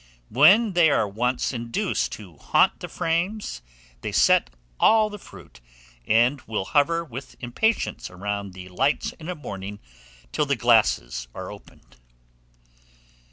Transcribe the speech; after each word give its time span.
When 0.29 0.73
they 0.73 0.89
are 0.89 1.07
once 1.07 1.53
induced 1.53 2.11
to 2.13 2.37
haunt 2.37 2.79
the 2.79 2.87
frames, 2.87 3.61
they 4.01 4.11
set 4.11 4.49
all 4.79 5.11
the 5.11 5.19
fruit, 5.19 5.61
and 6.07 6.41
will 6.47 6.65
hover 6.65 7.03
with 7.05 7.35
impatience 7.39 8.09
round 8.09 8.55
the 8.55 8.67
lights 8.69 9.11
in 9.19 9.29
a 9.29 9.35
morning 9.35 9.77
till 10.31 10.47
the 10.47 10.55
glasses 10.55 11.27
are 11.35 11.51
opened. 11.51 11.97